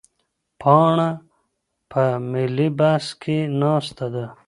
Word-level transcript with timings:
پاڼه 0.61 1.09
په 1.91 2.01
ملي 2.31 2.69
بس 2.77 3.05
کې 3.21 3.37
ناسته 3.61 4.05
ده. 4.13 4.25